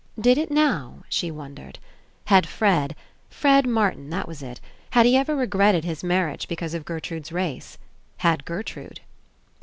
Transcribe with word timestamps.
Did 0.19 0.39
it 0.39 0.49
now, 0.49 1.03
she 1.09 1.29
won 1.29 1.53
dered? 1.53 1.75
Had 2.25 2.47
Fred— 2.47 2.95
Fred 3.29 3.67
Martin, 3.67 4.09
that 4.09 4.27
was 4.27 4.41
It— 4.41 4.59
had 4.93 5.05
he 5.05 5.15
ever 5.15 5.35
regretted 5.35 5.83
his 5.85 6.03
marriage 6.03 6.47
because 6.47 6.73
of 6.73 6.85
Gertrude's 6.85 7.31
race? 7.31 7.77
Had 8.17 8.41
Ger 8.47 8.63
trude 8.63 9.01